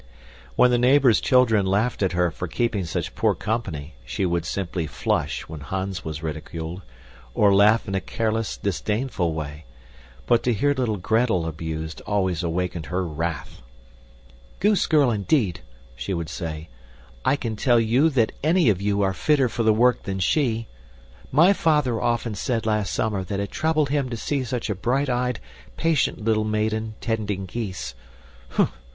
[0.55, 4.87] When the neighbors' children laughed at her for keeping such poor company, she would simply
[4.87, 6.81] flush when Hans was ridiculed,
[7.35, 9.65] or laugh in a careless, disdainful way,
[10.25, 13.61] but to hear little Gretel abused always awakened her wrath.
[14.59, 15.59] "Goose girl, indeed!"
[15.95, 16.67] she would say.
[17.23, 20.65] "I can tell you that any of you are fitter for the work than she.
[21.31, 25.09] My father often said last summer that it troubled him to see such a bright
[25.11, 25.39] eyed,
[25.77, 27.93] patient little maiden tending geese.
[28.49, 28.71] Humph!